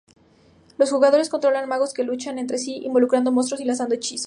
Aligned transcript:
Los 0.79 0.89
jugadores 0.89 1.29
controlan 1.29 1.69
magos 1.69 1.93
que 1.93 2.01
luchan 2.03 2.39
entre 2.39 2.57
sí 2.57 2.77
invocando 2.77 3.31
monstruos 3.31 3.61
y 3.61 3.65
lanzando 3.65 3.93
hechizos. 3.93 4.19